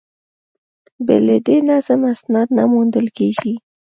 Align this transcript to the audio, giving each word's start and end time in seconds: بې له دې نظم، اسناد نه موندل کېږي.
بې 1.05 1.17
له 1.25 1.35
دې 1.45 1.57
نظم، 1.69 2.01
اسناد 2.13 2.47
نه 2.57 2.63
موندل 2.71 3.07
کېږي. 3.17 3.53